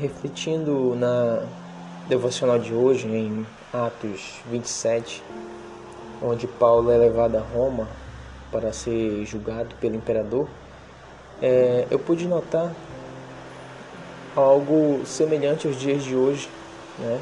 [0.00, 1.42] refletindo na
[2.08, 5.22] devocional de hoje, em Atos 27,
[6.22, 7.88] onde Paulo é levado a Roma
[8.50, 10.48] para ser julgado pelo imperador,
[11.42, 12.72] é, eu pude notar
[14.34, 16.48] algo semelhante aos dias de hoje,
[16.98, 17.20] né?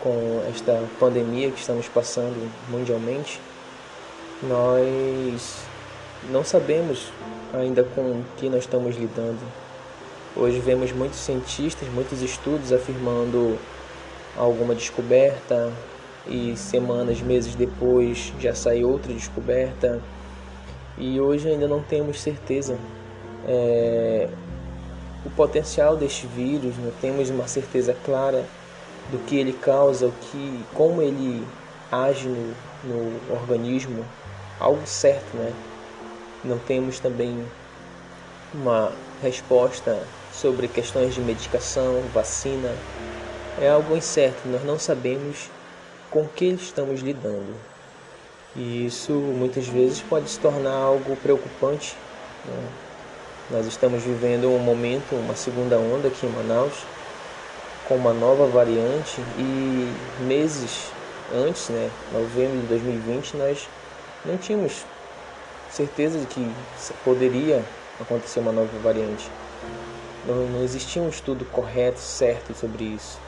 [0.00, 3.40] com esta pandemia que estamos passando mundialmente,
[4.42, 5.64] nós
[6.30, 7.10] não sabemos
[7.52, 9.40] ainda com o que nós estamos lidando.
[10.36, 13.56] Hoje vemos muitos cientistas, muitos estudos afirmando
[14.36, 15.72] alguma descoberta
[16.26, 20.02] e semanas, meses depois já sai outra descoberta.
[20.98, 22.76] E hoje ainda não temos certeza.
[23.46, 24.28] É,
[25.24, 28.44] o potencial deste vírus, não temos uma certeza clara
[29.12, 31.46] do que ele causa, o que, como ele
[31.92, 34.04] age no, no organismo,
[34.58, 35.52] algo certo, né?
[36.44, 37.46] Não temos também
[38.52, 38.90] uma
[39.22, 40.02] resposta
[40.40, 42.74] sobre questões de medicação, vacina.
[43.60, 45.48] É algo incerto, nós não sabemos
[46.10, 47.54] com que estamos lidando.
[48.56, 51.96] E isso muitas vezes pode se tornar algo preocupante.
[52.44, 52.68] Né?
[53.50, 56.84] Nós estamos vivendo um momento, uma segunda onda aqui em Manaus,
[57.86, 60.90] com uma nova variante e meses
[61.32, 63.68] antes, né, novembro de 2020, nós
[64.24, 64.84] não tínhamos
[65.70, 66.50] certeza de que
[67.04, 67.62] poderia
[68.00, 69.30] acontecer uma nova variante.
[70.26, 73.18] Não, não existia um estudo correto, certo sobre isso.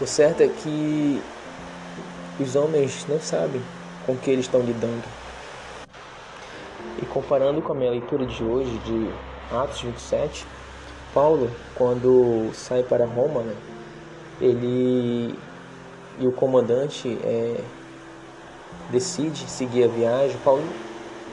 [0.00, 1.22] O certo é que
[2.40, 3.62] os homens não sabem
[4.06, 5.04] com que eles estão lidando.
[7.00, 9.10] E comparando com a minha leitura de hoje, de
[9.54, 10.46] Atos 27,
[11.14, 13.54] Paulo, quando sai para Roma, né,
[14.40, 15.34] ele
[16.18, 17.60] e o comandante é,
[18.90, 20.62] decide seguir a viagem, Paulo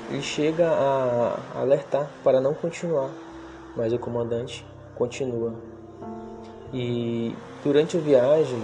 [0.09, 3.11] ele chega a alertar para não continuar,
[3.75, 5.53] mas o comandante continua.
[6.73, 8.61] E durante a viagem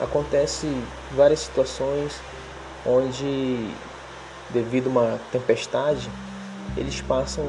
[0.00, 0.66] acontece
[1.16, 2.20] várias situações
[2.86, 3.70] onde
[4.50, 6.10] devido a uma tempestade
[6.76, 7.44] eles passam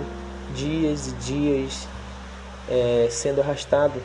[0.53, 1.87] dias e dias
[2.69, 4.01] é, sendo arrastados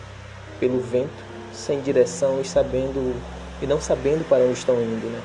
[0.58, 3.14] pelo vento sem direção e sabendo
[3.62, 5.20] e não sabendo para onde estão indo, né?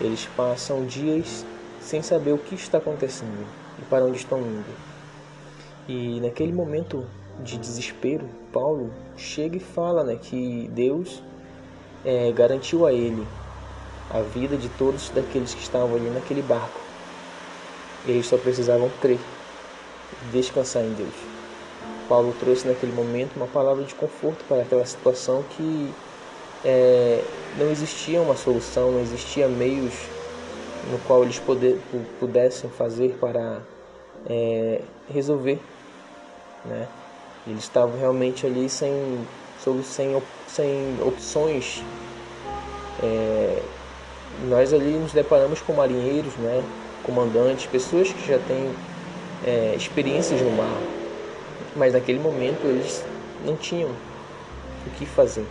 [0.00, 1.46] Eles passam dias
[1.80, 3.46] sem saber o que está acontecendo
[3.78, 4.91] e para onde estão indo.
[5.88, 7.04] E naquele momento
[7.40, 11.22] de desespero, Paulo chega e fala, né, que Deus
[12.04, 13.26] é, garantiu a ele
[14.10, 16.80] a vida de todos daqueles que estavam ali naquele barco.
[18.06, 19.20] Eles só precisavam crer,
[20.30, 21.14] descansar em Deus.
[22.08, 25.92] Paulo trouxe naquele momento uma palavra de conforto para aquela situação que
[26.64, 27.24] é,
[27.58, 29.94] não existia uma solução, não existia meios
[30.90, 31.80] no qual eles poder,
[32.20, 33.60] pudessem fazer para
[34.28, 34.80] é,
[35.12, 35.58] resolver.
[36.64, 36.88] Né?
[37.46, 39.26] Eles estavam realmente ali sem,
[39.84, 41.82] sem, sem opções.
[43.02, 43.62] É,
[44.48, 46.62] nós ali nos deparamos com marinheiros, né?
[47.02, 48.72] comandantes, pessoas que já têm
[49.44, 50.78] é, experiências no mar
[51.74, 53.04] mas naquele momento eles
[53.44, 53.90] não tinham
[54.86, 55.46] o que fazer.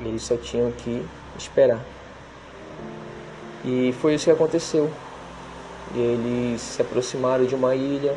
[0.00, 1.04] Eles só tinham que
[1.38, 1.80] esperar.
[3.64, 4.90] E foi isso que aconteceu.
[5.94, 8.16] E eles se aproximaram de uma ilha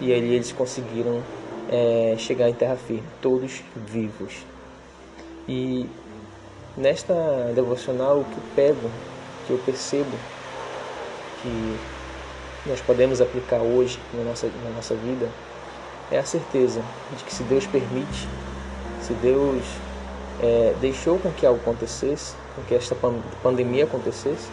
[0.00, 1.22] e ali eles conseguiram
[1.68, 4.44] é, chegar em terra firme, todos vivos.
[5.48, 5.86] E
[6.76, 7.14] nesta
[7.54, 8.90] devocional o que eu pego,
[9.46, 10.16] que eu percebo
[11.42, 11.76] que
[12.66, 15.28] nós podemos aplicar hoje na nossa, na nossa vida
[16.10, 16.82] é a certeza
[17.16, 18.28] de que se Deus permite,
[19.02, 19.62] se Deus
[20.40, 22.96] é, deixou com que algo acontecesse, com que esta
[23.42, 24.48] pandemia acontecesse,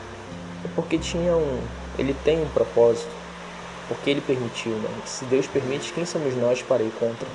[0.64, 1.60] é porque tinha um,
[2.02, 3.12] ele tem um propósito,
[3.88, 4.90] porque ele permitiu, né?
[5.06, 7.28] Se Deus permite, quem somos nós para ir contra?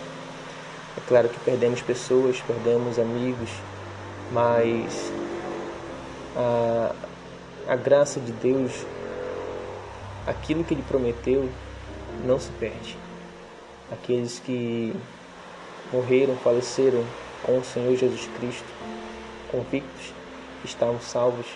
[0.96, 3.50] É claro que perdemos pessoas, perdemos amigos,
[4.32, 5.12] mas
[6.36, 6.94] a,
[7.68, 8.72] a graça de Deus,
[10.26, 11.48] aquilo que ele prometeu,
[12.24, 12.96] não se perde
[13.90, 14.94] aqueles que
[15.92, 17.04] morreram, faleceram
[17.42, 18.66] com o Senhor Jesus Cristo,
[19.50, 20.12] convictos,
[20.64, 21.46] estavam salvos.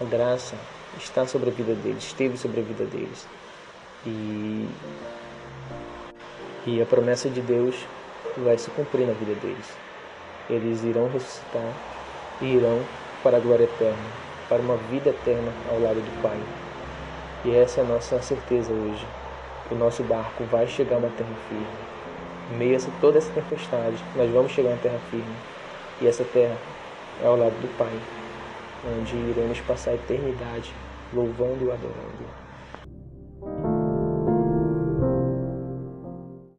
[0.00, 0.56] A graça
[0.98, 3.26] está sobre a vida deles, esteve sobre a vida deles.
[4.06, 4.68] E,
[6.66, 7.76] e a promessa de Deus
[8.38, 9.66] vai se cumprir na vida deles.
[10.48, 11.72] Eles irão ressuscitar
[12.40, 12.82] e irão
[13.22, 13.96] para a glória eterna,
[14.48, 16.38] para uma vida eterna ao lado do Pai.
[17.44, 19.06] E essa é a nossa certeza hoje
[19.70, 21.66] o nosso barco vai chegar a uma terra firme.
[22.52, 25.36] Em meio a toda essa tempestade, nós vamos chegar a uma terra firme.
[26.00, 26.56] E essa terra
[27.22, 27.92] é ao lado do Pai,
[28.84, 30.74] onde iremos passar a eternidade
[31.12, 32.49] louvando e adorando.